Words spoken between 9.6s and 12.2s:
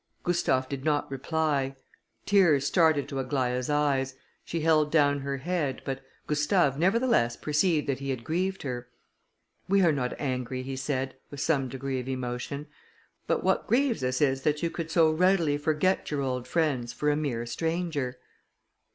"We are not angry," he said, with some degree of